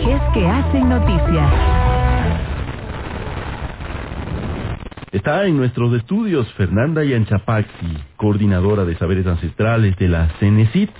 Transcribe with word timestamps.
Personajes 0.00 0.32
que 0.32 0.46
hacen 0.46 0.88
noticia. 0.88 1.50
Está 5.12 5.44
en 5.46 5.56
nuestros 5.56 5.92
estudios 5.94 6.50
Fernanda 6.54 7.04
Yanchapaxi, 7.04 7.98
coordinadora 8.16 8.84
de 8.84 8.96
saberes 8.96 9.26
ancestrales 9.26 9.96
de 9.96 10.08
la 10.08 10.28
CENESIT, 10.38 10.90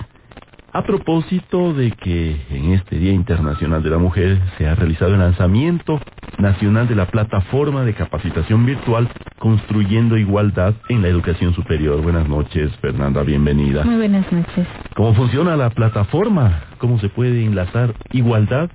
a 0.73 0.83
propósito 0.83 1.73
de 1.73 1.91
que 1.91 2.45
en 2.49 2.73
este 2.73 2.97
Día 2.97 3.11
Internacional 3.11 3.81
de 3.81 3.89
la 3.89 3.97
Mujer 3.97 4.39
se 4.57 4.67
ha 4.67 4.75
realizado 4.75 5.13
el 5.13 5.19
lanzamiento 5.19 5.99
nacional 6.37 6.87
de 6.87 6.95
la 6.95 7.07
plataforma 7.07 7.83
de 7.83 7.93
capacitación 7.93 8.65
virtual 8.65 9.09
Construyendo 9.39 10.17
Igualdad 10.17 10.75
en 10.89 11.01
la 11.01 11.07
Educación 11.07 11.53
Superior. 11.53 12.01
Buenas 12.01 12.27
noches, 12.27 12.71
Fernanda, 12.77 13.23
bienvenida. 13.23 13.83
Muy 13.83 13.95
buenas 13.95 14.31
noches. 14.31 14.67
¿Cómo 14.95 15.13
funciona 15.15 15.55
la 15.55 15.71
plataforma? 15.71 16.65
¿Cómo 16.77 16.99
se 16.99 17.09
puede 17.09 17.43
enlazar 17.43 17.95
igualdad 18.11 18.69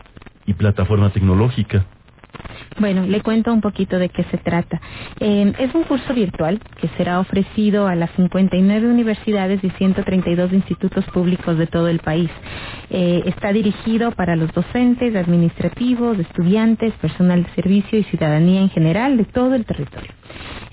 y 0.46 0.54
plataforma 0.54 1.10
tecnológica? 1.10 1.86
Bueno, 2.78 3.06
le 3.06 3.22
cuento 3.22 3.52
un 3.52 3.60
poquito 3.60 3.98
de 3.98 4.10
qué 4.10 4.22
se 4.24 4.36
trata. 4.36 4.80
Eh, 5.20 5.52
es 5.58 5.74
un 5.74 5.84
curso 5.84 6.12
virtual 6.12 6.60
que 6.78 6.88
será 6.96 7.20
ofrecido 7.20 7.86
a 7.86 7.94
las 7.94 8.10
59 8.16 8.86
universidades 8.88 9.64
y 9.64 9.70
132 9.70 10.52
institutos 10.52 11.04
públicos 11.06 11.56
de 11.56 11.66
todo 11.66 11.88
el 11.88 12.00
país. 12.00 12.30
Eh, 12.90 13.22
está 13.26 13.52
dirigido 13.52 14.12
para 14.12 14.36
los 14.36 14.52
docentes, 14.52 15.16
administrativos, 15.16 16.18
estudiantes, 16.18 16.92
personal 16.94 17.44
de 17.44 17.50
servicio 17.50 17.98
y 17.98 18.04
ciudadanía 18.04 18.60
en 18.60 18.70
general 18.70 19.16
de 19.16 19.24
todo 19.24 19.54
el 19.54 19.64
territorio. 19.64 20.10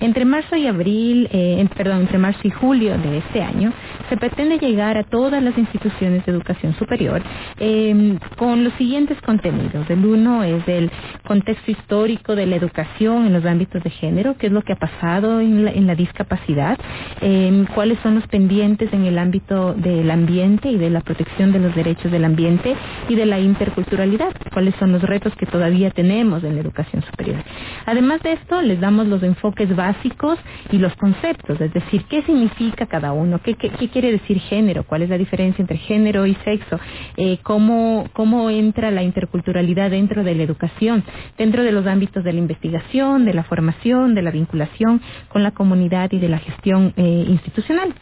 Entre 0.00 0.24
marzo 0.26 0.56
y 0.56 0.66
abril, 0.66 1.28
eh, 1.32 1.66
perdón, 1.74 2.02
entre 2.02 2.18
marzo 2.18 2.40
y 2.44 2.50
julio 2.50 2.98
de 2.98 3.18
este 3.18 3.42
año, 3.42 3.72
se 4.08 4.16
pretende 4.16 4.58
llegar 4.58 4.96
a 4.96 5.04
todas 5.04 5.42
las 5.42 5.56
instituciones 5.56 6.24
de 6.24 6.32
educación 6.32 6.74
superior 6.74 7.22
em, 7.58 8.18
con 8.36 8.64
los 8.64 8.72
siguientes 8.74 9.20
contenidos. 9.22 9.88
El 9.88 10.04
uno 10.04 10.42
es 10.42 10.66
el 10.68 10.90
contexto 11.26 11.70
histórico 11.70 12.34
de 12.34 12.46
la 12.46 12.56
educación 12.56 13.26
en 13.26 13.32
los 13.32 13.44
ámbitos 13.44 13.82
de 13.82 13.90
género, 13.90 14.36
qué 14.38 14.46
es 14.46 14.52
lo 14.52 14.62
que 14.62 14.72
ha 14.72 14.76
pasado 14.76 15.40
en 15.40 15.86
la, 15.86 15.94
discapacidad, 15.94 16.78
em, 17.20 17.66
cuáles 17.66 17.98
son 18.00 18.16
los 18.16 18.26
pendientes 18.26 18.92
en 18.92 19.04
el 19.04 19.18
ámbito 19.18 19.74
del 19.74 20.10
ambiente 20.10 20.70
y 20.70 20.76
de 20.76 20.90
la 20.90 21.00
protección 21.00 21.52
de 21.52 21.60
los 21.60 21.74
derechos 21.74 22.10
del 22.10 22.24
ambiente 22.24 22.74
y 23.08 23.14
de 23.14 23.26
la 23.26 23.38
interculturalidad, 23.38 24.34
cuáles 24.54 24.74
son 24.76 24.92
los 24.92 25.02
retos 25.02 25.34
que 25.34 25.46
todavía 25.46 25.90
tenemos 25.90 26.44
en 26.44 26.54
la 26.54 26.60
educación 26.60 27.02
superior. 27.02 27.42
Además 27.86 28.22
de 28.22 28.34
esto, 28.34 28.62
les 28.62 28.80
damos 28.80 29.08
los 29.08 29.22
enfoques 29.24 29.74
básicos 29.74 30.38
y 30.70 30.78
los 30.78 30.94
conceptos, 30.94 31.60
es 31.60 31.74
decir, 31.74 32.04
qué 32.08 32.22
significa 32.22 32.86
cada 32.86 33.12
uno, 33.12 33.40
qué, 33.42 33.56
quiere 33.56 34.12
decir 34.12 34.38
género, 34.38 34.84
cuál 34.84 35.02
es 35.02 35.10
la 35.10 35.18
diferencia 35.18 35.60
entre 35.60 35.78
género 35.78 36.24
y 36.24 36.36
sexo, 36.44 36.78
eh, 37.16 37.38
cómo, 37.42 38.06
cómo 38.12 38.48
entra 38.48 38.92
la 38.92 39.02
interculturalidad 39.02 39.90
dentro 39.90 40.22
de 40.22 40.36
la 40.36 40.44
educación, 40.44 41.02
dentro 41.36 41.64
de 41.64 41.72
los 41.72 41.86
ámbitos 41.86 42.22
de 42.22 42.32
la 42.32 42.38
investigación, 42.38 43.24
de 43.24 43.34
la 43.34 43.42
formación, 43.42 44.14
de 44.14 44.22
la 44.22 44.30
vinculación 44.30 45.02
con 45.28 45.42
la 45.42 45.50
comunidad 45.50 46.12
y 46.12 46.20
de 46.20 46.28
la 46.28 46.38
gestión 46.38 46.94
eh, 46.96 47.24
institucional. 47.28 47.92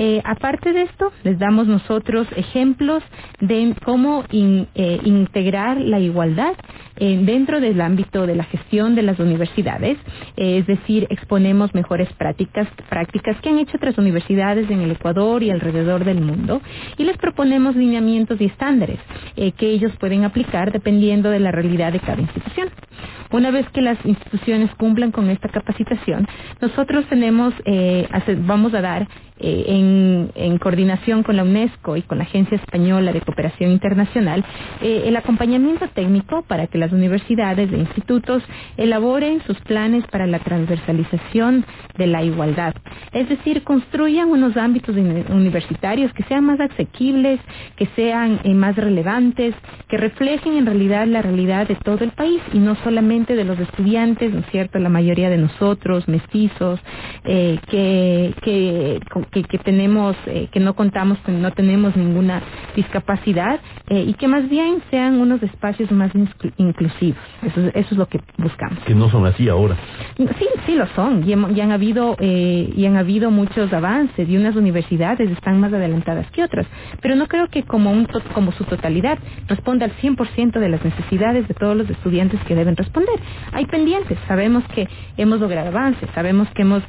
Eh, 0.00 0.22
aparte 0.24 0.72
de 0.72 0.82
esto, 0.82 1.10
les 1.24 1.40
damos 1.40 1.66
nosotros 1.66 2.28
ejemplos 2.36 3.02
de 3.40 3.74
cómo 3.84 4.22
eh, 4.30 5.00
integrar 5.04 5.80
la 5.80 5.98
igualdad 5.98 6.52
eh, 6.98 7.20
dentro 7.24 7.60
del 7.60 7.80
ámbito 7.80 8.24
de 8.24 8.36
la 8.36 8.44
gestión 8.44 8.94
de 8.94 9.02
las 9.02 9.18
universidades, 9.18 9.98
es 10.36 10.68
decir, 10.68 11.08
exponemos 11.10 11.74
mejores 11.74 12.12
prácticas, 12.12 12.68
prácticas 12.88 13.40
que 13.40 13.48
han 13.48 13.58
hecho 13.58 13.76
otras 13.76 13.98
universidades 13.98 14.70
en 14.70 14.82
el 14.82 14.92
Ecuador 14.92 15.42
y 15.42 15.50
alrededor 15.50 16.04
del 16.04 16.20
mundo, 16.20 16.60
y 16.96 17.02
les 17.02 17.16
proponemos 17.16 17.74
lineamientos 17.74 18.40
y 18.40 18.44
estándares 18.44 19.00
que 19.34 19.66
ellos 19.66 19.92
pueden 19.98 20.24
aplicar 20.24 20.70
dependiendo 20.70 21.30
de 21.30 21.40
la 21.40 21.50
realidad 21.50 21.92
de 21.92 22.00
cada 22.00 22.20
institución. 22.20 22.68
Una 23.30 23.50
vez 23.50 23.68
que 23.70 23.82
las 23.82 23.98
instituciones 24.06 24.70
cumplan 24.76 25.10
con 25.10 25.28
esta 25.28 25.48
capacitación, 25.48 26.26
nosotros 26.60 27.04
tenemos, 27.08 27.52
vamos 28.46 28.74
a 28.74 28.80
dar 28.80 29.08
en, 29.40 29.87
en, 30.34 30.58
coordinación 30.58 31.22
con 31.22 31.36
la 31.36 31.44
UNESCO 31.44 31.96
y 31.96 32.02
con 32.02 32.18
la 32.18 32.24
Agencia 32.24 32.56
Española 32.56 33.12
de 33.12 33.20
Cooperación 33.20 33.70
Internacional, 33.70 34.44
eh, 34.82 35.04
el 35.06 35.16
acompañamiento 35.16 35.88
técnico 35.88 36.42
para 36.42 36.66
que 36.66 36.78
las 36.78 36.92
universidades 36.92 37.72
e 37.72 37.76
institutos 37.76 38.42
elaboren 38.76 39.42
sus 39.46 39.58
planes 39.60 40.04
para 40.08 40.26
la 40.26 40.38
transversalización 40.40 41.64
de 41.96 42.06
la 42.06 42.22
igualdad. 42.22 42.74
Es 43.12 43.28
decir, 43.28 43.64
construyan 43.64 44.28
unos 44.28 44.56
ámbitos 44.56 44.96
universitarios 44.96 46.12
que 46.12 46.24
sean 46.24 46.44
más 46.44 46.60
asequibles, 46.60 47.40
que 47.76 47.86
sean 47.96 48.40
eh, 48.44 48.54
más 48.54 48.76
relevantes, 48.76 49.54
que 49.88 49.96
reflejen 49.96 50.56
en 50.56 50.66
realidad 50.66 51.06
la 51.06 51.22
realidad 51.22 51.66
de 51.68 51.76
todo 51.76 52.04
el 52.04 52.10
país 52.10 52.40
y 52.52 52.58
no 52.58 52.74
solamente 52.84 53.36
de 53.36 53.44
los 53.44 53.58
estudiantes, 53.58 54.32
¿no 54.32 54.40
es 54.40 54.46
cierto? 54.50 54.78
La 54.78 54.88
mayoría 54.88 55.30
de 55.30 55.38
nosotros, 55.38 56.08
mestizos, 56.08 56.80
eh, 57.24 57.58
que, 57.70 58.34
que 58.42 59.00
que, 59.48 59.58
tenemos, 59.68 60.16
eh, 60.24 60.48
que 60.50 60.60
no 60.60 60.72
contamos, 60.72 61.18
que 61.26 61.30
no 61.30 61.50
tenemos 61.50 61.94
ninguna 61.94 62.40
discapacidad 62.74 63.60
eh, 63.90 64.02
y 64.08 64.14
que 64.14 64.26
más 64.26 64.48
bien 64.48 64.82
sean 64.90 65.20
unos 65.20 65.42
espacios 65.42 65.90
más 65.90 66.10
inclusivos. 66.56 67.18
Eso, 67.42 67.60
eso, 67.74 67.88
es 67.90 67.92
lo 67.92 68.06
que 68.06 68.18
buscamos. 68.38 68.78
Que 68.86 68.94
no 68.94 69.10
son 69.10 69.26
así 69.26 69.46
ahora. 69.46 69.76
Sí, 70.16 70.46
sí 70.64 70.74
lo 70.74 70.86
son. 70.96 71.22
Y, 71.28 71.34
han 71.60 71.70
habido 71.70 72.16
eh, 72.18 72.72
y 72.74 72.86
han 72.86 72.96
habido 72.96 73.30
muchos 73.30 73.70
avances 73.74 74.26
y 74.26 74.38
unas 74.38 74.56
universidades 74.56 75.30
están 75.30 75.60
más 75.60 75.70
adelantadas 75.70 76.30
que 76.30 76.42
otras. 76.42 76.66
Pero 77.02 77.14
no 77.14 77.26
creo 77.26 77.48
que 77.48 77.64
como 77.64 77.90
un 77.90 78.06
como 78.32 78.52
su 78.52 78.64
totalidad 78.64 79.18
responda 79.48 79.84
al 79.84 79.92
100% 79.96 80.60
de 80.60 80.68
las 80.70 80.82
necesidades 80.82 81.46
de 81.46 81.52
todos 81.52 81.76
los 81.76 81.90
estudiantes 81.90 82.40
que 82.44 82.54
deben 82.54 82.74
responder. 82.74 83.20
Hay 83.52 83.66
pendientes. 83.66 84.16
Sabemos 84.26 84.64
que 84.74 84.88
hemos 85.18 85.40
logrado 85.40 85.68
avances. 85.68 86.08
Sabemos 86.14 86.48
que 86.54 86.62
hemos 86.62 86.82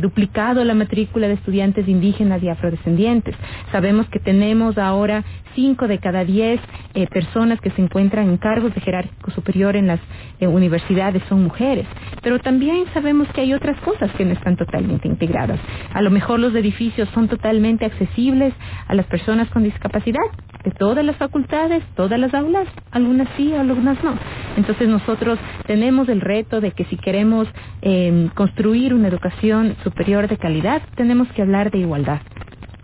duplicado 0.00 0.64
la 0.64 0.74
matrícula 0.74 1.28
de 1.28 1.34
estudiantes 1.34 1.86
indígenas 1.86 2.23
y 2.24 2.48
afrodescendientes. 2.48 3.34
Sabemos 3.70 4.08
que 4.08 4.18
tenemos 4.18 4.78
ahora 4.78 5.24
cinco 5.54 5.86
de 5.86 5.98
cada 5.98 6.24
diez 6.24 6.60
eh, 6.94 7.06
personas 7.06 7.60
que 7.60 7.70
se 7.70 7.82
encuentran 7.82 8.28
en 8.28 8.38
cargos 8.38 8.74
de 8.74 8.80
jerárquico 8.80 9.30
superior 9.30 9.76
en 9.76 9.86
las 9.86 10.00
eh, 10.40 10.46
universidades 10.46 11.22
son 11.28 11.44
mujeres. 11.44 11.86
Pero 12.22 12.38
también 12.38 12.86
sabemos 12.94 13.28
que 13.34 13.42
hay 13.42 13.52
otras 13.52 13.78
cosas 13.82 14.10
que 14.12 14.24
no 14.24 14.32
están 14.32 14.56
totalmente 14.56 15.06
integradas. 15.06 15.60
A 15.92 16.00
lo 16.02 16.10
mejor 16.10 16.40
los 16.40 16.54
edificios 16.54 17.08
son 17.10 17.28
totalmente 17.28 17.84
accesibles 17.84 18.54
a 18.88 18.94
las 18.94 19.06
personas 19.06 19.48
con 19.50 19.62
discapacidad, 19.62 20.22
de 20.64 20.70
todas 20.70 21.04
las 21.04 21.16
facultades, 21.16 21.84
todas 21.94 22.18
las 22.18 22.32
aulas, 22.34 22.66
algunas 22.90 23.28
sí, 23.36 23.52
algunas 23.52 24.02
no. 24.02 24.14
Entonces 24.56 24.88
nosotros 24.88 25.38
tenemos 25.66 26.08
el 26.08 26.20
reto 26.20 26.60
de 26.60 26.72
que 26.72 26.84
si 26.86 26.96
queremos 26.96 27.46
em, 27.82 28.28
construir 28.28 28.94
una 28.94 29.08
educación 29.08 29.76
superior 29.84 30.26
de 30.26 30.38
calidad, 30.38 30.82
tenemos 30.96 31.28
que 31.32 31.42
hablar 31.42 31.70
de 31.70 31.78
igualdad. 31.78 32.20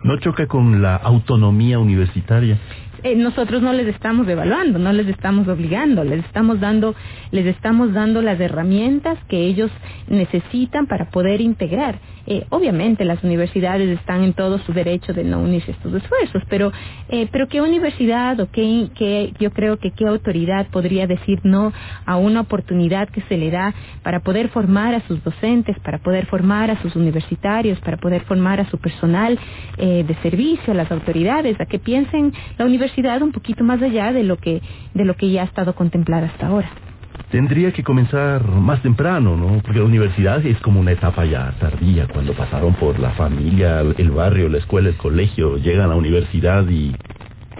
¿No 0.03 0.17
choca 0.17 0.47
con 0.47 0.81
la 0.81 0.95
autonomía 0.95 1.77
universitaria? 1.77 2.57
Eh, 3.03 3.15
nosotros 3.15 3.63
no 3.63 3.73
les 3.73 3.87
estamos 3.87 4.27
evaluando, 4.27 4.77
no 4.77 4.93
les 4.93 5.07
estamos 5.07 5.47
obligando, 5.47 6.03
les 6.03 6.23
estamos 6.23 6.59
dando, 6.59 6.93
les 7.31 7.47
estamos 7.47 7.93
dando 7.93 8.21
las 8.21 8.39
herramientas 8.39 9.17
que 9.27 9.47
ellos 9.47 9.71
necesitan 10.07 10.85
para 10.85 11.09
poder 11.09 11.41
integrar. 11.41 11.99
Eh, 12.27 12.45
obviamente 12.49 13.03
las 13.03 13.23
universidades 13.23 13.89
están 13.97 14.23
en 14.23 14.33
todo 14.33 14.59
su 14.59 14.73
derecho 14.73 15.13
de 15.13 15.23
no 15.23 15.39
unirse 15.39 15.71
a 15.71 15.73
estos 15.73 15.95
esfuerzos, 15.95 16.43
pero, 16.47 16.71
eh, 17.09 17.27
pero 17.31 17.47
qué 17.47 17.59
universidad 17.59 18.39
o 18.39 18.51
qué, 18.51 18.89
qué, 18.93 19.33
yo 19.39 19.49
creo 19.49 19.77
que 19.77 19.89
qué 19.89 20.05
autoridad 20.05 20.67
podría 20.67 21.07
decir 21.07 21.39
no 21.41 21.73
a 22.05 22.17
una 22.17 22.41
oportunidad 22.41 23.09
que 23.09 23.21
se 23.21 23.37
le 23.37 23.49
da 23.49 23.73
para 24.03 24.19
poder 24.19 24.49
formar 24.49 24.93
a 24.93 25.01
sus 25.07 25.23
docentes, 25.23 25.79
para 25.79 25.97
poder 25.97 26.27
formar 26.27 26.69
a 26.69 26.79
sus 26.83 26.95
universitarios, 26.95 27.79
para 27.79 27.97
poder 27.97 28.21
formar 28.25 28.59
a 28.59 28.69
su 28.69 28.77
personal 28.77 29.39
de 29.77 30.15
servicio, 30.21 30.73
a 30.73 30.75
las 30.75 30.91
autoridades, 30.91 31.59
a 31.59 31.65
que 31.65 31.79
piensen 31.79 32.33
la 32.57 32.65
universidad 32.65 32.90
un 33.21 33.31
poquito 33.31 33.63
más 33.63 33.81
allá 33.81 34.11
de 34.11 34.23
lo 34.23 34.37
que, 34.37 34.61
de 34.93 35.05
lo 35.05 35.15
que 35.15 35.31
ya 35.31 35.41
ha 35.41 35.45
estado 35.45 35.73
contemplada 35.73 36.27
hasta 36.27 36.47
ahora. 36.47 36.69
Tendría 37.29 37.71
que 37.71 37.83
comenzar 37.83 38.45
más 38.45 38.81
temprano, 38.81 39.37
¿no? 39.37 39.61
Porque 39.61 39.79
la 39.79 39.85
universidad 39.85 40.45
es 40.45 40.57
como 40.59 40.79
una 40.79 40.91
etapa 40.91 41.25
ya 41.25 41.53
tardía, 41.59 42.07
cuando 42.07 42.33
pasaron 42.33 42.73
por 42.73 42.99
la 42.99 43.11
familia, 43.11 43.79
el 43.81 44.11
barrio, 44.11 44.49
la 44.49 44.57
escuela, 44.57 44.89
el 44.89 44.97
colegio, 44.97 45.57
llegan 45.57 45.85
a 45.85 45.89
la 45.89 45.95
universidad 45.95 46.67
y 46.69 46.93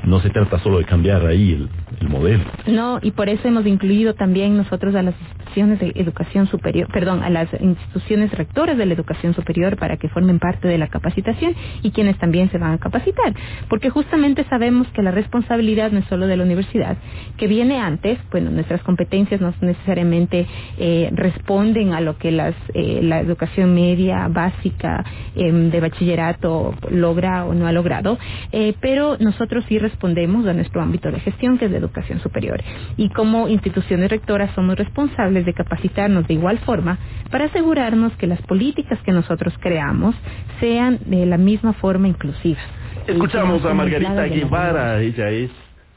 no 0.03 0.19
se 0.21 0.30
trata 0.30 0.59
solo 0.59 0.80
de 0.80 0.86
cambiar 0.86 1.25
ahí 1.25 1.53
el, 1.53 1.69
modelo. 2.09 2.44
No, 2.65 3.00
y 3.01 3.12
por 3.12 3.30
eso 3.30 3.48
hemos 3.48 3.65
incluido 3.65 4.15
también 4.15 4.57
nosotros 4.57 4.95
a 4.95 5.03
las 5.03 5.13
instituciones 5.21 5.80
de 5.80 5.92
educación 5.95 6.48
superior, 6.48 6.88
perdón, 6.92 7.21
a 7.21 7.30
las 7.30 7.48
instituciones 7.59 8.31
rectoras 8.31 8.77
de 8.77 8.86
la 8.86 8.94
educación 8.94 9.36
superior 9.36 9.77
para 9.77 9.98
que 9.98 10.09
formen 10.09 10.39
parte 10.39 10.68
de 10.68 10.77
la 10.77 10.88
capacitación 10.88 11.56
y 11.83 11.92
quienes 11.92 12.18
también 12.18 12.50
se 12.50 12.57
van 12.57 12.74
a 12.74 12.77
capacitar. 12.80 13.33
Porque 13.69 13.89
justamente 13.89 14.44
sabemos 14.45 14.88
que 14.89 15.03
la 15.03 15.12
responsabilidad 15.12 15.92
no 15.92 16.00
es 16.00 16.06
solo 16.06 16.25
de 16.25 16.38
la 16.38 16.44
universidad, 16.44 16.98
que 17.38 17.48
viene 17.48 17.80
antes, 17.80 18.18
bueno, 18.31 18.50
nuestras 18.50 18.81
competencias 18.81 19.39
no 19.39 19.53
necesariamente 19.62 20.48
eh, 20.77 21.09
responden 21.13 21.94
a 21.94 22.01
lo 22.01 22.18
que 22.18 22.31
las, 22.31 22.56
eh, 22.74 23.01
la 23.03 23.19
educación 23.19 23.75
media, 23.75 24.27
básica, 24.27 25.06
em, 25.36 25.69
de 25.69 25.80
bachillerato 25.80 26.74
logra 26.89 27.45
o 27.45 27.53
no 27.53 27.68
ha 27.68 27.71
logrado, 27.71 28.18
eh, 28.51 28.74
pero 28.81 29.18
nosotros 29.19 29.63
sí 29.68 29.77
respondemos 29.77 29.90
a 30.01 30.53
nuestro 30.53 30.81
ámbito 30.81 31.11
de 31.11 31.19
gestión, 31.19 31.57
que 31.57 31.65
es 31.65 31.71
la 31.71 31.77
educación 31.77 32.19
superior. 32.19 32.61
Y 32.97 33.09
como 33.09 33.47
instituciones 33.47 34.09
rectoras 34.09 34.53
somos 34.55 34.77
responsables 34.77 35.45
de 35.45 35.53
capacitarnos 35.53 36.27
de 36.27 36.33
igual 36.33 36.59
forma 36.59 36.97
para 37.29 37.45
asegurarnos 37.45 38.13
que 38.17 38.27
las 38.27 38.41
políticas 38.43 38.99
que 39.03 39.11
nosotros 39.11 39.53
creamos 39.59 40.15
sean 40.59 40.99
de 41.05 41.25
la 41.25 41.38
misma 41.38 41.73
forma 41.73 42.07
inclusivas. 42.07 42.63
Escuchamos 43.07 43.65
a 43.65 43.73
Margarita 43.73 44.25
Guevara, 44.25 45.01
ella 45.01 45.29
es 45.29 45.49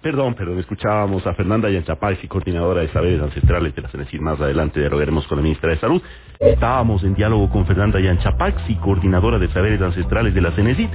Perdón, 0.04 0.34
pero 0.36 0.58
escuchábamos 0.58 1.26
a 1.26 1.32
Fernanda 1.32 1.70
Yanchapagsi, 1.70 2.28
coordinadora 2.28 2.82
de 2.82 2.88
saberes 2.88 3.22
ancestrales 3.22 3.74
de 3.74 3.80
la 3.80 3.88
CENESID. 3.88 4.20
Más 4.20 4.38
adelante 4.38 4.78
dialogaremos 4.78 5.26
con 5.26 5.38
la 5.38 5.42
ministra 5.42 5.70
de 5.70 5.78
Salud. 5.78 6.02
Estábamos 6.38 7.02
en 7.04 7.14
diálogo 7.14 7.48
con 7.48 7.64
Fernanda 7.64 7.98
Yanchapagsi, 7.98 8.74
coordinadora 8.74 9.38
de 9.38 9.48
saberes 9.48 9.80
ancestrales 9.80 10.34
de 10.34 10.42
la 10.42 10.50
CENESID, 10.50 10.90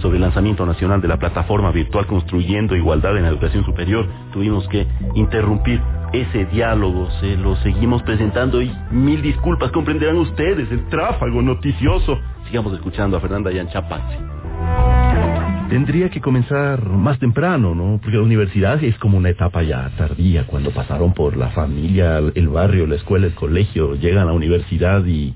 sobre 0.00 0.16
el 0.16 0.22
lanzamiento 0.22 0.66
nacional 0.66 1.00
de 1.00 1.08
la 1.08 1.18
plataforma 1.18 1.70
virtual 1.70 2.06
Construyendo 2.06 2.76
Igualdad 2.76 3.16
en 3.16 3.24
la 3.24 3.28
Educación 3.28 3.64
Superior. 3.64 4.06
Tuvimos 4.32 4.66
que 4.68 4.86
interrumpir 5.14 5.80
ese 6.12 6.46
diálogo, 6.46 7.08
se 7.20 7.36
lo 7.36 7.56
seguimos 7.56 8.02
presentando 8.02 8.60
y 8.60 8.72
mil 8.90 9.22
disculpas, 9.22 9.70
comprenderán 9.70 10.16
ustedes 10.16 10.70
el 10.70 10.88
tráfago 10.88 11.40
noticioso. 11.42 12.18
Sigamos 12.46 12.72
escuchando 12.74 13.16
a 13.16 13.20
Fernanda 13.20 13.50
Yanchapagsi 13.52 14.16
tendría 15.70 16.10
que 16.10 16.20
comenzar 16.20 16.84
más 16.84 17.20
temprano, 17.20 17.76
¿no? 17.76 18.00
Porque 18.02 18.16
la 18.16 18.24
universidad 18.24 18.82
es 18.82 18.98
como 18.98 19.16
una 19.16 19.28
etapa 19.28 19.62
ya 19.62 19.88
tardía, 19.96 20.44
cuando 20.44 20.72
pasaron 20.72 21.14
por 21.14 21.36
la 21.36 21.50
familia, 21.50 22.18
el 22.18 22.48
barrio, 22.48 22.88
la 22.88 22.96
escuela, 22.96 23.28
el 23.28 23.34
colegio, 23.34 23.94
llegan 23.94 24.22
a 24.22 24.24
la 24.24 24.32
universidad 24.32 25.06
y 25.06 25.32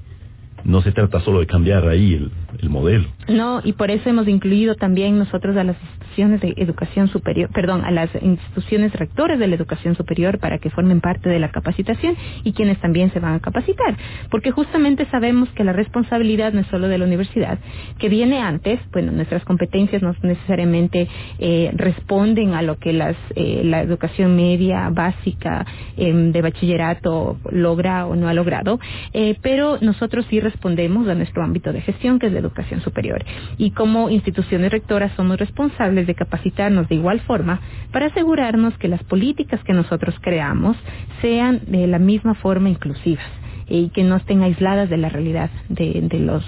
no 0.64 0.82
se 0.82 0.90
trata 0.90 1.20
solo 1.20 1.38
de 1.38 1.46
cambiar 1.46 1.86
ahí 1.86 2.14
el, 2.14 2.32
el 2.64 2.70
modelo. 2.70 3.08
No, 3.28 3.60
y 3.62 3.72
por 3.74 3.90
eso 3.90 4.08
hemos 4.08 4.26
incluido 4.26 4.74
también 4.74 5.18
nosotros 5.18 5.56
a 5.56 5.64
las 5.64 5.76
de 6.14 6.54
educación 6.56 7.08
superior, 7.08 7.50
perdón, 7.52 7.84
a 7.84 7.90
las 7.90 8.08
instituciones 8.22 8.92
rectores 8.92 9.38
de 9.38 9.48
la 9.48 9.56
educación 9.56 9.96
superior 9.96 10.38
para 10.38 10.58
que 10.58 10.70
formen 10.70 11.00
parte 11.00 11.28
de 11.28 11.40
la 11.40 11.50
capacitación 11.50 12.16
y 12.44 12.52
quienes 12.52 12.78
también 12.80 13.12
se 13.12 13.18
van 13.18 13.34
a 13.34 13.40
capacitar, 13.40 13.96
porque 14.30 14.52
justamente 14.52 15.06
sabemos 15.10 15.48
que 15.50 15.64
la 15.64 15.72
responsabilidad 15.72 16.52
no 16.52 16.60
es 16.60 16.66
solo 16.68 16.86
de 16.86 16.98
la 16.98 17.04
universidad, 17.04 17.58
que 17.98 18.08
viene 18.08 18.40
antes, 18.40 18.78
bueno, 18.92 19.10
nuestras 19.10 19.44
competencias 19.44 20.02
no 20.02 20.14
necesariamente 20.22 21.08
eh, 21.38 21.72
responden 21.74 22.54
a 22.54 22.62
lo 22.62 22.78
que 22.78 22.92
las, 22.92 23.16
eh, 23.34 23.62
la 23.64 23.82
educación 23.82 24.36
media 24.36 24.88
básica 24.90 25.66
eh, 25.96 26.12
de 26.12 26.42
bachillerato 26.42 27.38
logra 27.50 28.06
o 28.06 28.14
no 28.14 28.28
ha 28.28 28.34
logrado, 28.34 28.78
eh, 29.12 29.36
pero 29.42 29.78
nosotros 29.80 30.26
sí 30.30 30.40
respondemos 30.40 31.08
a 31.08 31.14
nuestro 31.14 31.42
ámbito 31.42 31.72
de 31.72 31.80
gestión, 31.80 32.18
que 32.18 32.26
es 32.26 32.32
la 32.32 32.38
educación 32.38 32.80
superior. 32.82 33.24
Y 33.58 33.72
como 33.72 34.10
instituciones 34.10 34.70
rectoras 34.70 35.12
somos 35.16 35.38
responsables 35.38 36.03
de 36.06 36.14
capacitarnos 36.14 36.88
de 36.88 36.96
igual 36.96 37.20
forma 37.20 37.60
para 37.92 38.06
asegurarnos 38.06 38.76
que 38.78 38.88
las 38.88 39.02
políticas 39.04 39.62
que 39.64 39.72
nosotros 39.72 40.14
creamos 40.20 40.76
sean 41.20 41.60
de 41.66 41.86
la 41.86 41.98
misma 41.98 42.34
forma 42.34 42.68
inclusivas 42.68 43.26
y 43.68 43.88
que 43.90 44.04
no 44.04 44.16
estén 44.16 44.42
aisladas 44.42 44.90
de 44.90 44.98
la 44.98 45.08
realidad 45.08 45.50
de, 45.68 46.00
de 46.02 46.18
los 46.20 46.44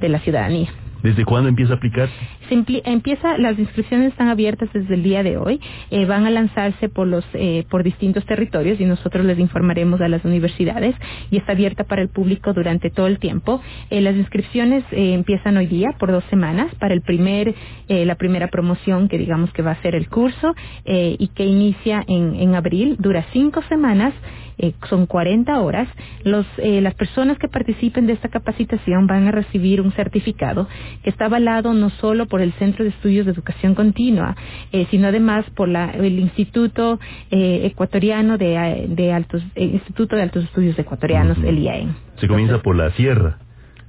de 0.00 0.08
la 0.08 0.20
ciudadanía. 0.20 0.68
¿Desde 1.02 1.24
cuándo 1.24 1.48
empieza 1.48 1.74
a 1.74 1.76
aplicar? 1.76 2.08
empieza, 2.50 3.38
las 3.38 3.58
inscripciones 3.58 4.12
están 4.12 4.28
abiertas 4.28 4.68
desde 4.72 4.94
el 4.94 5.02
día 5.02 5.22
de 5.22 5.36
hoy, 5.36 5.60
eh, 5.90 6.06
van 6.06 6.26
a 6.26 6.30
lanzarse 6.30 6.88
por 6.88 7.06
los, 7.06 7.24
eh, 7.34 7.64
por 7.70 7.84
distintos 7.84 8.24
territorios 8.24 8.80
y 8.80 8.84
nosotros 8.84 9.24
les 9.24 9.38
informaremos 9.38 10.00
a 10.00 10.08
las 10.08 10.24
universidades 10.24 10.94
y 11.30 11.36
está 11.36 11.52
abierta 11.52 11.84
para 11.84 12.02
el 12.02 12.08
público 12.08 12.52
durante 12.52 12.90
todo 12.90 13.06
el 13.06 13.18
tiempo. 13.18 13.60
Eh, 13.90 14.00
las 14.00 14.16
inscripciones 14.16 14.84
empiezan 14.90 15.56
hoy 15.56 15.66
día 15.66 15.90
por 15.98 16.10
dos 16.10 16.24
semanas 16.30 16.74
para 16.76 16.94
el 16.94 17.02
primer, 17.02 17.54
la 17.88 18.14
primera 18.14 18.48
promoción 18.48 19.08
que 19.08 19.18
digamos 19.18 19.52
que 19.52 19.62
va 19.62 19.72
a 19.72 19.82
ser 19.82 19.94
el 19.94 20.08
curso 20.08 20.54
y 20.84 21.28
que 21.34 21.44
inicia 21.44 22.02
en, 22.06 22.34
en 22.34 22.54
abril, 22.54 22.96
dura 22.98 23.24
cinco 23.32 23.62
semanas 23.68 24.14
eh, 24.58 24.72
son 24.88 25.06
40 25.06 25.60
horas, 25.60 25.88
los, 26.24 26.46
eh, 26.58 26.80
las 26.80 26.94
personas 26.94 27.38
que 27.38 27.48
participen 27.48 28.06
de 28.06 28.12
esta 28.12 28.28
capacitación 28.28 29.06
van 29.06 29.28
a 29.28 29.30
recibir 29.30 29.80
un 29.80 29.92
certificado 29.92 30.68
que 31.02 31.10
está 31.10 31.26
avalado 31.26 31.74
no 31.74 31.90
solo 31.90 32.26
por 32.26 32.40
el 32.40 32.52
Centro 32.54 32.84
de 32.84 32.90
Estudios 32.90 33.26
de 33.26 33.32
Educación 33.32 33.74
Continua, 33.74 34.36
eh, 34.72 34.86
sino 34.90 35.08
además 35.08 35.44
por 35.54 35.68
la, 35.68 35.90
el 35.90 36.18
Instituto 36.18 36.98
eh, 37.30 37.62
Ecuatoriano 37.64 38.38
de, 38.38 38.86
de 38.88 39.12
Altos, 39.12 39.42
Instituto 39.56 40.16
de 40.16 40.22
Altos 40.22 40.44
Estudios 40.44 40.78
Ecuatorianos, 40.78 41.38
el 41.38 41.58
IAEN. 41.58 41.94
Se 42.16 42.26
comienza 42.26 42.60
por 42.60 42.76
la 42.76 42.90
sierra 42.92 43.38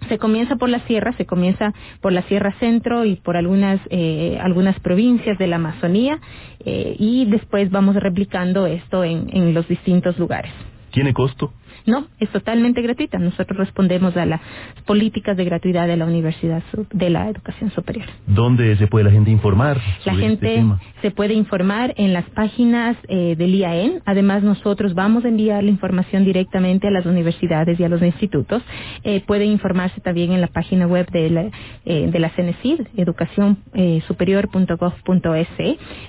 se 0.07 0.17
comienza 0.17 0.55
por 0.55 0.69
la 0.69 0.79
sierra, 0.87 1.13
se 1.13 1.25
comienza 1.25 1.73
por 2.01 2.13
la 2.13 2.21
Sierra 2.23 2.53
Centro 2.59 3.05
y 3.05 3.15
por 3.15 3.37
algunas, 3.37 3.79
eh, 3.89 4.37
algunas 4.41 4.79
provincias 4.79 5.37
de 5.37 5.47
la 5.47 5.57
Amazonía 5.57 6.19
eh, 6.65 6.95
y 6.97 7.25
después 7.25 7.69
vamos 7.69 7.95
replicando 7.95 8.65
esto 8.65 9.03
en, 9.03 9.29
en 9.33 9.53
los 9.53 9.67
distintos 9.67 10.17
lugares. 10.17 10.51
¿Tiene 10.91 11.13
costo? 11.13 11.53
No, 11.85 12.07
es 12.19 12.29
totalmente 12.29 12.81
gratuita. 12.81 13.17
Nosotros 13.17 13.57
respondemos 13.57 14.15
a 14.17 14.25
las 14.25 14.41
políticas 14.85 15.37
de 15.37 15.45
gratuidad 15.45 15.87
de 15.87 15.97
la 15.97 16.05
Universidad 16.05 16.63
de 16.91 17.09
la 17.09 17.29
Educación 17.29 17.71
Superior. 17.71 18.05
¿Dónde 18.27 18.75
se 18.77 18.87
puede 18.87 19.05
la 19.05 19.11
gente 19.11 19.31
informar? 19.31 19.77
La 20.05 20.13
este 20.13 20.27
gente 20.27 20.63
se 21.01 21.11
puede 21.11 21.33
informar 21.33 21.93
en 21.97 22.13
las 22.13 22.29
páginas 22.31 22.97
eh, 23.07 23.35
del 23.37 23.55
IAEN. 23.55 24.01
Además, 24.05 24.43
nosotros 24.43 24.93
vamos 24.93 25.25
a 25.25 25.29
enviar 25.29 25.63
la 25.63 25.69
información 25.69 26.25
directamente 26.25 26.87
a 26.87 26.91
las 26.91 27.05
universidades 27.05 27.79
y 27.79 27.83
a 27.83 27.89
los 27.89 28.01
institutos. 28.01 28.61
Eh, 29.03 29.21
pueden 29.25 29.51
informarse 29.51 30.01
también 30.01 30.31
en 30.31 30.41
la 30.41 30.47
página 30.47 30.87
web 30.87 31.09
de 31.11 31.29
la, 31.29 31.49
eh, 31.85 32.09
de 32.11 32.19
la 32.19 32.29
CENESID, 32.29 32.81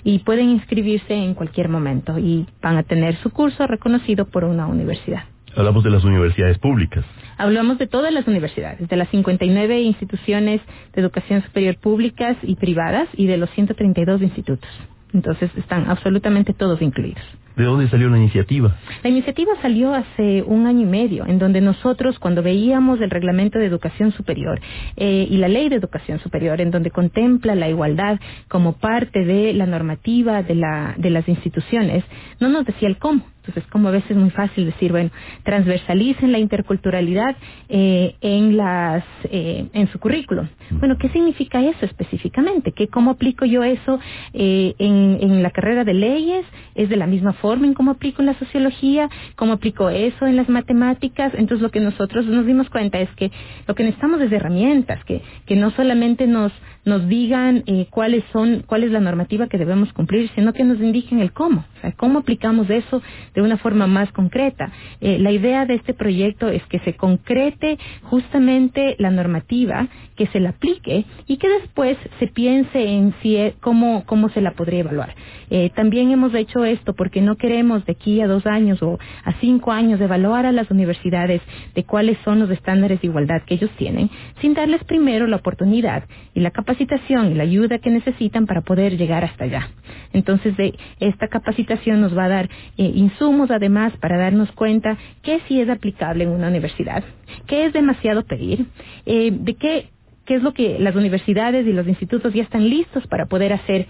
y 0.04 0.18
pueden 0.20 0.50
inscribirse 0.50 1.14
en 1.14 1.34
cualquier 1.34 1.68
momento 1.68 2.18
y 2.18 2.46
van 2.62 2.76
a 2.76 2.82
tener 2.82 3.16
su 3.16 3.30
curso 3.30 3.66
reconocido 3.66 4.26
por 4.26 4.44
una 4.44 4.66
universidad. 4.66 5.24
Hablamos 5.56 5.82
de 5.84 5.90
las 5.90 6.04
universidades 6.04 6.58
públicas. 6.58 7.04
Hablamos 7.36 7.78
de 7.78 7.86
todas 7.86 8.12
las 8.12 8.26
universidades, 8.28 8.88
de 8.88 8.96
las 8.96 9.08
59 9.08 9.80
instituciones 9.80 10.60
de 10.92 11.00
educación 11.00 11.42
superior 11.42 11.76
públicas 11.76 12.36
y 12.42 12.56
privadas 12.56 13.08
y 13.14 13.26
de 13.26 13.36
los 13.36 13.50
132 13.50 14.22
institutos. 14.22 14.70
Entonces 15.12 15.50
están 15.56 15.88
absolutamente 15.90 16.52
todos 16.52 16.80
incluidos. 16.82 17.22
¿De 17.56 17.64
dónde 17.64 17.88
salió 17.88 18.08
la 18.08 18.16
iniciativa? 18.16 18.76
La 19.02 19.10
iniciativa 19.10 19.52
salió 19.60 19.92
hace 19.92 20.42
un 20.42 20.66
año 20.66 20.82
y 20.82 20.90
medio, 20.90 21.26
en 21.26 21.38
donde 21.38 21.60
nosotros, 21.60 22.18
cuando 22.18 22.42
veíamos 22.42 23.00
el 23.00 23.10
reglamento 23.10 23.58
de 23.58 23.66
educación 23.66 24.12
superior 24.12 24.60
eh, 24.96 25.26
y 25.28 25.36
la 25.36 25.48
ley 25.48 25.68
de 25.68 25.76
educación 25.76 26.20
superior, 26.20 26.60
en 26.60 26.70
donde 26.70 26.90
contempla 26.90 27.54
la 27.54 27.68
igualdad 27.68 28.20
como 28.48 28.74
parte 28.74 29.24
de 29.24 29.52
la 29.52 29.66
normativa 29.66 30.42
de, 30.42 30.54
la, 30.54 30.94
de 30.96 31.10
las 31.10 31.28
instituciones, 31.28 32.04
no 32.38 32.48
nos 32.48 32.64
decía 32.64 32.88
el 32.88 32.98
cómo. 32.98 33.24
Entonces, 33.40 33.70
como 33.72 33.88
a 33.88 33.90
veces 33.90 34.10
es 34.10 34.16
muy 34.18 34.30
fácil 34.30 34.66
decir, 34.66 34.92
bueno, 34.92 35.10
transversalicen 35.44 36.30
la 36.30 36.38
interculturalidad 36.38 37.34
eh, 37.70 38.14
en 38.20 38.56
las 38.56 39.02
eh, 39.24 39.66
en 39.72 39.88
su 39.88 39.98
currículum. 39.98 40.46
Bueno, 40.72 40.96
¿qué 40.98 41.08
significa 41.08 41.60
eso 41.64 41.86
específicamente? 41.86 42.72
¿Qué, 42.72 42.88
¿Cómo 42.88 43.12
aplico 43.12 43.46
yo 43.46 43.64
eso 43.64 43.98
en, 44.34 44.74
en 44.78 45.42
la 45.42 45.50
carrera 45.50 45.84
de 45.84 45.94
leyes? 45.94 46.44
¿Es 46.74 46.90
de 46.90 46.96
la 46.96 47.06
misma 47.06 47.32
cómo 47.74 47.92
aplico 47.92 48.22
en 48.22 48.26
la 48.26 48.38
sociología? 48.38 49.08
¿Cómo 49.36 49.54
aplico 49.54 49.88
eso 49.88 50.26
en 50.26 50.36
las 50.36 50.48
matemáticas? 50.48 51.32
Entonces, 51.34 51.62
lo 51.62 51.70
que 51.70 51.80
nosotros 51.80 52.26
nos 52.26 52.46
dimos 52.46 52.68
cuenta 52.70 53.00
es 53.00 53.08
que 53.16 53.30
lo 53.66 53.74
que 53.74 53.84
necesitamos 53.84 54.20
es 54.20 54.32
herramientas, 54.32 55.04
que, 55.04 55.22
que 55.46 55.56
no 55.56 55.70
solamente 55.70 56.26
nos, 56.26 56.52
nos 56.84 57.06
digan 57.08 57.62
eh, 57.66 57.86
cuáles 57.90 58.24
son, 58.32 58.62
cuál 58.66 58.84
es 58.84 58.90
la 58.90 59.00
normativa 59.00 59.48
que 59.48 59.58
debemos 59.58 59.92
cumplir, 59.92 60.30
sino 60.34 60.52
que 60.52 60.64
nos 60.64 60.80
indiquen 60.80 61.20
el 61.20 61.32
cómo, 61.32 61.64
o 61.76 61.80
sea, 61.80 61.92
cómo 61.92 62.20
aplicamos 62.20 62.70
eso 62.70 63.02
de 63.34 63.42
una 63.42 63.58
forma 63.58 63.86
más 63.86 64.10
concreta. 64.12 64.72
Eh, 65.00 65.18
la 65.18 65.30
idea 65.30 65.66
de 65.66 65.74
este 65.74 65.94
proyecto 65.94 66.48
es 66.48 66.64
que 66.66 66.78
se 66.80 66.94
concrete 66.94 67.78
justamente 68.02 68.96
la 68.98 69.10
normativa, 69.10 69.88
que 70.16 70.26
se 70.28 70.40
la 70.40 70.50
aplique 70.50 71.04
y 71.26 71.36
que 71.36 71.48
después 71.48 71.96
se 72.18 72.26
piense 72.26 72.82
en 72.82 73.14
si 73.22 73.36
e, 73.36 73.54
cómo, 73.60 74.04
cómo 74.06 74.28
se 74.30 74.40
la 74.40 74.52
podría 74.52 74.80
evaluar. 74.80 75.14
Eh, 75.50 75.70
también 75.74 76.10
hemos 76.10 76.34
hecho 76.34 76.64
esto 76.64 76.94
porque 76.94 77.20
no 77.20 77.29
queremos 77.36 77.84
de 77.86 77.92
aquí 77.92 78.20
a 78.20 78.26
dos 78.26 78.46
años 78.46 78.82
o 78.82 78.98
a 79.24 79.32
cinco 79.40 79.72
años 79.72 80.00
evaluar 80.00 80.46
a 80.46 80.52
las 80.52 80.70
universidades 80.70 81.42
de 81.74 81.84
cuáles 81.84 82.18
son 82.24 82.40
los 82.40 82.50
estándares 82.50 83.00
de 83.00 83.08
igualdad 83.08 83.42
que 83.42 83.54
ellos 83.54 83.70
tienen, 83.76 84.10
sin 84.40 84.54
darles 84.54 84.82
primero 84.84 85.26
la 85.26 85.36
oportunidad 85.36 86.04
y 86.34 86.40
la 86.40 86.50
capacitación 86.50 87.32
y 87.32 87.34
la 87.34 87.42
ayuda 87.42 87.78
que 87.78 87.90
necesitan 87.90 88.46
para 88.46 88.62
poder 88.62 88.96
llegar 88.96 89.24
hasta 89.24 89.44
allá. 89.44 89.68
Entonces, 90.12 90.56
de 90.56 90.74
esta 91.00 91.28
capacitación 91.28 92.00
nos 92.00 92.16
va 92.16 92.24
a 92.24 92.28
dar 92.28 92.50
eh, 92.76 92.92
insumos 92.94 93.50
además 93.50 93.92
para 94.00 94.18
darnos 94.18 94.50
cuenta 94.52 94.98
que 95.22 95.40
sí 95.48 95.60
es 95.60 95.68
aplicable 95.68 96.24
en 96.24 96.30
una 96.30 96.48
universidad, 96.48 97.04
qué 97.46 97.66
es 97.66 97.72
demasiado 97.72 98.24
pedir, 98.24 98.66
eh, 99.06 99.30
de 99.32 99.54
qué, 99.54 99.90
qué 100.24 100.36
es 100.36 100.42
lo 100.42 100.52
que 100.52 100.78
las 100.78 100.96
universidades 100.96 101.66
y 101.66 101.72
los 101.72 101.86
institutos 101.86 102.32
ya 102.34 102.42
están 102.42 102.68
listos 102.68 103.06
para 103.06 103.26
poder 103.26 103.52
hacer 103.52 103.86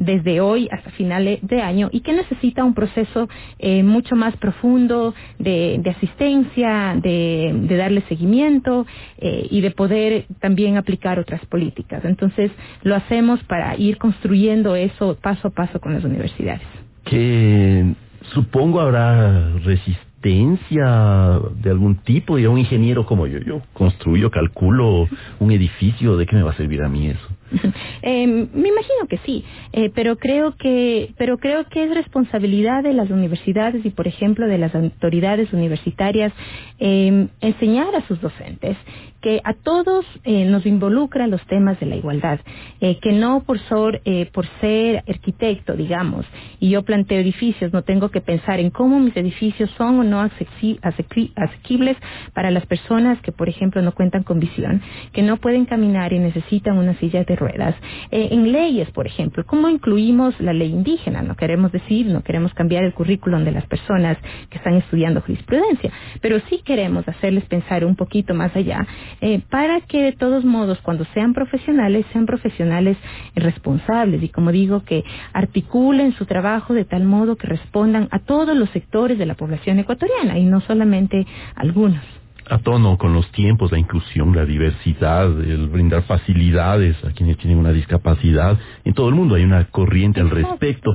desde 0.00 0.40
hoy 0.40 0.66
hasta 0.72 0.90
finales 0.92 1.40
de 1.42 1.60
año 1.60 1.90
y 1.92 2.00
que 2.00 2.14
necesita 2.14 2.64
un 2.64 2.72
proceso 2.74 3.28
eh, 3.58 3.82
mucho 3.82 4.16
más 4.16 4.34
profundo 4.38 5.14
de, 5.38 5.80
asistencia, 5.94 6.96
de, 7.00 7.52
darle 7.68 8.00
seguimiento 8.08 8.86
eh, 9.18 9.46
y 9.50 9.60
de 9.60 9.70
poder 9.70 10.24
también 10.40 10.78
aplicar 10.78 11.18
otras 11.18 11.44
políticas. 11.46 12.04
Entonces, 12.04 12.50
lo 12.82 12.96
hacemos 12.96 13.42
para 13.44 13.76
ir 13.76 13.98
construyendo 13.98 14.74
eso 14.74 15.18
paso 15.20 15.48
a 15.48 15.50
paso 15.50 15.80
con 15.80 15.92
las 15.92 16.02
universidades. 16.02 16.66
Que 17.04 17.94
supongo 18.32 18.80
habrá 18.80 19.50
resistencia 19.58 21.40
de 21.62 21.70
algún 21.70 21.96
tipo, 21.96 22.36
a 22.38 22.48
un 22.48 22.58
ingeniero 22.58 23.04
como 23.04 23.26
yo, 23.26 23.38
yo 23.40 23.60
construyo, 23.74 24.30
calculo 24.30 25.08
un 25.38 25.50
edificio, 25.50 26.16
¿de 26.16 26.26
qué 26.26 26.36
me 26.36 26.42
va 26.42 26.52
a 26.52 26.56
servir 26.56 26.82
a 26.82 26.88
mí 26.88 27.08
eso? 27.08 27.28
Eh, 28.02 28.26
me 28.26 28.68
imagino 28.68 29.06
que 29.10 29.18
sí, 29.26 29.44
eh, 29.72 29.90
pero 29.94 30.16
creo 30.16 30.56
que, 30.56 31.12
pero 31.18 31.36
creo 31.36 31.68
que 31.68 31.84
es 31.84 31.94
responsabilidad 31.94 32.82
de 32.82 32.94
las 32.94 33.10
universidades 33.10 33.84
y, 33.84 33.90
por 33.90 34.08
ejemplo, 34.08 34.46
de 34.46 34.56
las 34.56 34.74
autoridades 34.74 35.52
universitarias 35.52 36.32
eh, 36.78 37.28
enseñar 37.42 37.94
a 37.94 38.06
sus 38.06 38.18
docentes 38.22 38.78
que 39.20 39.42
a 39.44 39.52
todos 39.52 40.06
nos 40.24 40.64
involucra 40.64 41.26
los 41.26 41.44
temas 41.46 41.78
de 41.78 41.84
la 41.84 41.94
igualdad, 41.94 42.40
que 42.80 43.12
no 43.12 43.42
por 43.42 43.58
ser, 43.58 44.30
por 44.32 44.46
ser 44.62 45.04
arquitecto, 45.06 45.76
digamos, 45.76 46.24
y 46.58 46.70
yo 46.70 46.84
planteo 46.84 47.20
edificios, 47.20 47.70
no 47.70 47.82
tengo 47.82 48.08
que 48.08 48.22
pensar 48.22 48.60
en 48.60 48.70
cómo 48.70 48.98
mis 48.98 49.14
edificios 49.14 49.70
son 49.76 50.00
o 50.00 50.04
no 50.04 50.22
asequibles 50.22 51.98
para 52.32 52.50
las 52.50 52.64
personas 52.64 53.20
que, 53.20 53.30
por 53.30 53.50
ejemplo, 53.50 53.82
no 53.82 53.92
cuentan 53.92 54.22
con 54.22 54.40
visión, 54.40 54.80
que 55.12 55.20
no 55.20 55.36
pueden 55.36 55.66
caminar 55.66 56.14
y 56.14 56.18
necesitan 56.18 56.78
una 56.78 56.94
silla 56.94 57.18
de 57.18 57.26
ruedas. 57.40 57.74
Eh, 58.12 58.28
en 58.30 58.52
leyes, 58.52 58.88
por 58.92 59.06
ejemplo, 59.06 59.44
¿cómo 59.44 59.68
incluimos 59.68 60.38
la 60.40 60.52
ley 60.52 60.70
indígena? 60.70 61.22
No 61.22 61.34
queremos 61.34 61.72
decir, 61.72 62.06
no 62.06 62.22
queremos 62.22 62.54
cambiar 62.54 62.84
el 62.84 62.94
currículum 62.94 63.44
de 63.44 63.52
las 63.52 63.66
personas 63.66 64.16
que 64.48 64.58
están 64.58 64.74
estudiando 64.74 65.22
jurisprudencia, 65.22 65.90
pero 66.20 66.38
sí 66.48 66.60
queremos 66.64 67.08
hacerles 67.08 67.44
pensar 67.46 67.84
un 67.84 67.96
poquito 67.96 68.34
más 68.34 68.54
allá 68.54 68.86
eh, 69.20 69.40
para 69.50 69.80
que 69.80 70.02
de 70.02 70.12
todos 70.12 70.44
modos, 70.44 70.78
cuando 70.82 71.04
sean 71.14 71.34
profesionales, 71.34 72.06
sean 72.12 72.26
profesionales 72.26 72.96
responsables 73.34 74.22
y, 74.22 74.28
como 74.28 74.52
digo, 74.52 74.84
que 74.84 75.02
articulen 75.32 76.12
su 76.12 76.26
trabajo 76.26 76.74
de 76.74 76.84
tal 76.84 77.04
modo 77.04 77.36
que 77.36 77.46
respondan 77.46 78.08
a 78.10 78.18
todos 78.20 78.56
los 78.56 78.70
sectores 78.70 79.18
de 79.18 79.26
la 79.26 79.34
población 79.34 79.78
ecuatoriana 79.78 80.38
y 80.38 80.44
no 80.44 80.60
solamente 80.60 81.26
algunos 81.56 82.19
a 82.50 82.58
tono 82.58 82.98
con 82.98 83.14
los 83.14 83.30
tiempos, 83.30 83.70
la 83.70 83.78
inclusión, 83.78 84.34
la 84.34 84.44
diversidad, 84.44 85.26
el 85.40 85.68
brindar 85.68 86.02
facilidades 86.02 86.96
a 87.04 87.12
quienes 87.12 87.38
tienen 87.38 87.58
una 87.58 87.72
discapacidad. 87.72 88.58
En 88.84 88.92
todo 88.92 89.08
el 89.08 89.14
mundo 89.14 89.36
hay 89.36 89.44
una 89.44 89.66
corriente 89.66 90.20
al 90.20 90.30
respecto. 90.30 90.90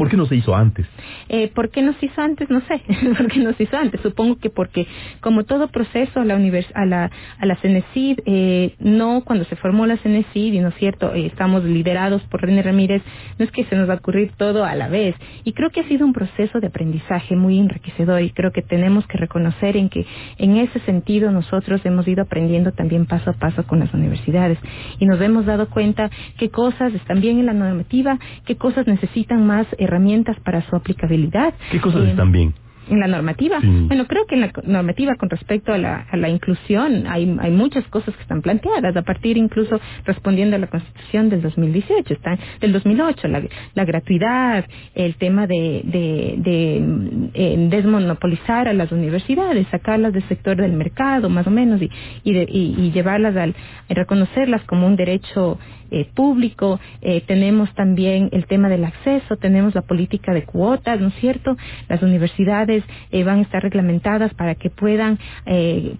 ¿Por 0.00 0.08
qué 0.08 0.16
no 0.16 0.24
se 0.24 0.34
hizo 0.34 0.56
antes? 0.56 0.86
Eh, 1.28 1.48
¿Por 1.54 1.68
qué 1.68 1.82
no 1.82 1.92
se 1.92 2.06
hizo 2.06 2.22
antes? 2.22 2.48
No 2.48 2.62
sé. 2.62 2.80
¿Por 3.18 3.28
qué 3.28 3.40
no 3.40 3.52
se 3.52 3.64
hizo 3.64 3.76
antes? 3.76 4.00
Supongo 4.00 4.36
que 4.36 4.48
porque, 4.48 4.86
como 5.20 5.44
todo 5.44 5.68
proceso 5.68 6.24
la, 6.24 6.36
a 6.36 6.86
la, 6.86 7.10
a 7.38 7.46
la 7.46 7.56
CENESID, 7.56 8.20
eh, 8.24 8.76
no 8.78 9.20
cuando 9.26 9.44
se 9.44 9.56
formó 9.56 9.84
la 9.84 9.98
CENESID, 9.98 10.54
y 10.54 10.60
no 10.60 10.68
es 10.68 10.74
cierto, 10.76 11.12
eh, 11.12 11.26
estamos 11.26 11.64
liderados 11.64 12.22
por 12.30 12.40
René 12.40 12.62
Ramírez, 12.62 13.02
no 13.38 13.44
es 13.44 13.50
que 13.50 13.64
se 13.64 13.76
nos 13.76 13.90
va 13.90 13.92
a 13.92 13.96
ocurrir 13.98 14.32
todo 14.38 14.64
a 14.64 14.74
la 14.74 14.88
vez. 14.88 15.14
Y 15.44 15.52
creo 15.52 15.68
que 15.68 15.80
ha 15.80 15.88
sido 15.88 16.06
un 16.06 16.14
proceso 16.14 16.60
de 16.60 16.68
aprendizaje 16.68 17.36
muy 17.36 17.58
enriquecedor 17.58 18.22
y 18.22 18.30
creo 18.30 18.52
que 18.52 18.62
tenemos 18.62 19.06
que 19.06 19.18
reconocer 19.18 19.76
en 19.76 19.90
que 19.90 20.06
en 20.38 20.56
ese 20.56 20.80
sentido 20.80 21.30
nosotros 21.30 21.84
hemos 21.84 22.08
ido 22.08 22.22
aprendiendo 22.22 22.72
también 22.72 23.04
paso 23.04 23.28
a 23.28 23.34
paso 23.34 23.66
con 23.66 23.80
las 23.80 23.92
universidades 23.92 24.58
y 24.98 25.04
nos 25.04 25.20
hemos 25.20 25.44
dado 25.44 25.68
cuenta 25.68 26.10
qué 26.38 26.48
cosas 26.48 26.94
están 26.94 27.20
bien 27.20 27.38
en 27.38 27.44
la 27.44 27.52
normativa, 27.52 28.18
qué 28.46 28.56
cosas 28.56 28.86
necesitan 28.86 29.46
más 29.46 29.66
herramientas 29.90 30.38
para 30.40 30.62
su 30.62 30.76
aplicabilidad. 30.76 31.52
¿Qué 31.70 31.80
cosas 31.80 32.02
eh, 32.06 32.10
están 32.10 32.30
bien? 32.32 32.54
En 32.90 33.00
la 33.00 33.06
normativa. 33.06 33.58
Bueno, 33.62 34.06
creo 34.06 34.26
que 34.26 34.34
en 34.34 34.42
la 34.42 34.52
normativa 34.64 35.14
con 35.16 35.30
respecto 35.30 35.72
a 35.72 35.78
la, 35.78 36.06
a 36.10 36.16
la 36.16 36.28
inclusión 36.28 37.06
hay, 37.06 37.36
hay 37.40 37.50
muchas 37.50 37.86
cosas 37.88 38.14
que 38.14 38.22
están 38.22 38.42
planteadas, 38.42 38.96
a 38.96 39.02
partir 39.02 39.36
incluso 39.36 39.80
respondiendo 40.04 40.56
a 40.56 40.58
la 40.58 40.66
Constitución 40.66 41.28
del 41.28 41.42
2018, 41.42 42.14
está, 42.14 42.38
del 42.60 42.72
2008, 42.72 43.28
la, 43.28 43.42
la 43.74 43.84
gratuidad, 43.84 44.64
el 44.94 45.14
tema 45.16 45.46
de, 45.46 45.82
de, 45.84 46.34
de 46.38 47.30
eh, 47.34 47.56
desmonopolizar 47.70 48.68
a 48.68 48.72
las 48.72 48.92
universidades, 48.92 49.66
sacarlas 49.68 50.12
del 50.12 50.26
sector 50.28 50.56
del 50.56 50.72
mercado, 50.72 51.28
más 51.28 51.46
o 51.46 51.50
menos, 51.50 51.80
y, 51.80 51.90
y, 52.24 52.38
y, 52.38 52.90
llevarlas 52.92 53.36
al, 53.36 53.54
reconocerlas 53.88 54.62
como 54.64 54.86
un 54.86 54.96
derecho 54.96 55.58
eh, 55.92 56.08
público, 56.14 56.78
eh, 57.02 57.20
tenemos 57.26 57.72
también 57.74 58.28
el 58.32 58.46
tema 58.46 58.68
del 58.68 58.84
acceso, 58.84 59.36
tenemos 59.36 59.74
la 59.74 59.82
política 59.82 60.32
de 60.32 60.44
cuotas, 60.44 61.00
¿no 61.00 61.08
es 61.08 61.14
cierto? 61.14 61.56
Las 61.88 62.00
universidades 62.02 62.79
eh, 63.10 63.24
van 63.24 63.38
a 63.38 63.42
estar 63.42 63.62
reglamentadas 63.62 64.32
para 64.34 64.54
que 64.54 64.70
puedan 64.70 65.18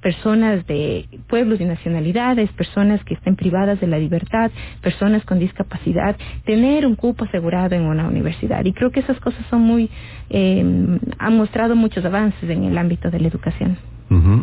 personas 0.00 0.66
de 0.66 1.06
pueblos 1.28 1.60
y 1.60 1.64
nacionalidades, 1.64 2.50
personas 2.52 3.02
que 3.04 3.14
estén 3.14 3.36
privadas 3.36 3.80
de 3.80 3.86
la 3.86 3.98
libertad, 3.98 4.50
personas 4.80 5.24
con 5.24 5.38
discapacidad, 5.38 6.16
tener 6.44 6.86
un 6.86 6.94
cupo 6.94 7.24
asegurado 7.24 7.74
en 7.74 7.82
una 7.82 8.06
universidad. 8.08 8.64
Y 8.64 8.72
creo 8.72 8.90
que 8.90 9.00
esas 9.00 9.18
cosas 9.20 9.44
son 9.50 9.62
muy, 9.62 9.90
han 10.30 11.36
mostrado 11.36 11.74
muchos 11.76 12.04
avances 12.04 12.48
en 12.48 12.64
el 12.64 12.78
ámbito 12.78 13.10
de 13.10 13.20
la 13.20 13.28
educación. 13.28 13.76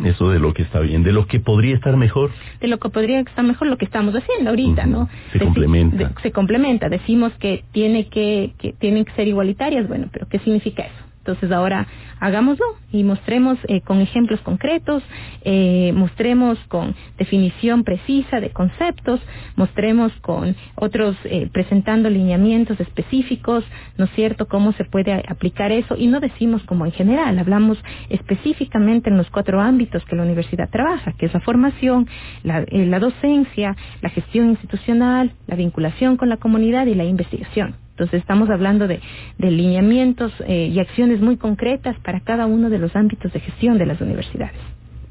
Eso 0.04 0.30
de 0.30 0.38
lo 0.38 0.54
que 0.54 0.62
está 0.62 0.80
bien, 0.80 1.02
de 1.02 1.12
lo 1.12 1.26
que 1.26 1.40
podría 1.40 1.74
estar 1.74 1.94
mejor. 1.94 2.30
De 2.58 2.68
lo 2.68 2.78
que 2.78 2.88
podría 2.88 3.20
estar 3.20 3.44
mejor 3.44 3.68
lo 3.68 3.76
que 3.76 3.84
estamos 3.84 4.14
haciendo 4.14 4.48
ahorita, 4.48 4.86
¿no? 4.86 5.10
Se 5.30 5.38
complementa. 5.38 6.12
se 6.22 6.32
complementa. 6.32 6.88
Decimos 6.88 7.34
que 7.34 7.64
tiene 7.72 8.08
que, 8.08 8.54
que 8.58 8.72
tienen 8.72 9.04
que 9.04 9.12
ser 9.12 9.28
igualitarias, 9.28 9.86
bueno, 9.86 10.08
pero 10.10 10.26
¿qué 10.26 10.38
significa 10.38 10.84
eso? 10.84 11.07
Entonces 11.28 11.52
ahora 11.52 11.86
hagámoslo 12.20 12.64
y 12.90 13.04
mostremos 13.04 13.58
eh, 13.68 13.82
con 13.82 14.00
ejemplos 14.00 14.40
concretos, 14.40 15.02
eh, 15.42 15.92
mostremos 15.94 16.58
con 16.68 16.94
definición 17.18 17.84
precisa 17.84 18.40
de 18.40 18.48
conceptos, 18.48 19.20
mostremos 19.54 20.10
con 20.22 20.56
otros 20.74 21.16
eh, 21.24 21.50
presentando 21.52 22.08
lineamientos 22.08 22.80
específicos, 22.80 23.62
¿no 23.98 24.06
es 24.06 24.10
cierto?, 24.12 24.48
cómo 24.48 24.72
se 24.72 24.84
puede 24.84 25.22
aplicar 25.28 25.70
eso 25.70 25.96
y 25.98 26.06
no 26.06 26.18
decimos 26.18 26.62
como 26.62 26.86
en 26.86 26.92
general, 26.92 27.38
hablamos 27.38 27.76
específicamente 28.08 29.10
en 29.10 29.18
los 29.18 29.28
cuatro 29.28 29.60
ámbitos 29.60 30.02
que 30.06 30.16
la 30.16 30.22
universidad 30.22 30.70
trabaja, 30.70 31.12
que 31.12 31.26
es 31.26 31.34
la 31.34 31.40
formación, 31.40 32.08
la, 32.42 32.64
la 32.70 32.98
docencia, 33.00 33.76
la 34.00 34.08
gestión 34.08 34.48
institucional, 34.48 35.32
la 35.46 35.56
vinculación 35.56 36.16
con 36.16 36.30
la 36.30 36.38
comunidad 36.38 36.86
y 36.86 36.94
la 36.94 37.04
investigación. 37.04 37.87
Entonces 37.98 38.20
estamos 38.20 38.48
hablando 38.48 38.86
de, 38.86 39.00
lineamientos 39.38 40.32
eh, 40.46 40.70
y 40.72 40.78
acciones 40.78 41.20
muy 41.20 41.36
concretas 41.36 41.98
para 42.04 42.20
cada 42.20 42.46
uno 42.46 42.70
de 42.70 42.78
los 42.78 42.94
ámbitos 42.94 43.32
de 43.32 43.40
gestión 43.40 43.76
de 43.76 43.86
las 43.86 44.00
universidades. 44.00 44.54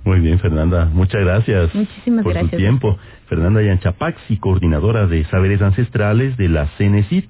Muy 0.06 0.22
bien, 0.22 0.39
Fernanda. 0.39 0.86
Muchas 0.86 1.22
gracias 1.22 1.75
Muchísimas 1.75 2.24
por 2.24 2.32
gracias. 2.32 2.51
su 2.51 2.58
tiempo. 2.58 2.98
Fernanda 3.25 3.62
Yanchapaxi, 3.62 4.38
coordinadora 4.38 5.06
de 5.06 5.25
Saberes 5.25 5.62
Ancestrales 5.62 6.38
de 6.38 6.48
la 6.48 6.67
CENESIT. 6.77 7.29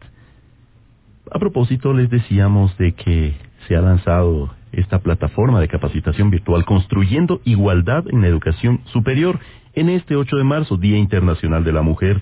A 1.32 1.40
propósito, 1.40 1.92
les 1.92 2.12
decíamos 2.12 2.78
de 2.78 2.92
que 2.92 3.34
se 3.68 3.76
ha 3.76 3.82
lanzado 3.82 4.54
esta 4.74 5.00
plataforma 5.00 5.60
de 5.60 5.68
capacitación 5.68 6.30
virtual 6.30 6.66
Construyendo 6.66 7.42
Igualdad 7.46 8.04
en 8.12 8.22
la 8.22 8.28
Educación 8.28 8.82
Superior 8.94 9.40
en 9.74 9.90
este 9.90 10.16
8 10.16 10.36
de 10.36 10.44
marzo, 10.44 10.78
Día 10.78 11.00
Internacional 11.00 11.64
de 11.64 11.72
la 11.72 11.82
Mujer. 11.82 12.22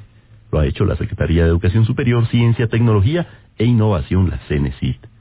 Lo 0.52 0.60
ha 0.60 0.66
hecho 0.66 0.86
la 0.86 0.96
Secretaría 0.96 1.44
de 1.44 1.50
Educación 1.50 1.86
Superior, 1.86 2.28
Ciencia, 2.28 2.68
Tecnología 2.68 3.28
e 3.58 3.66
Innovación, 3.66 4.30
la 4.30 4.38
CENESIT. 4.48 5.15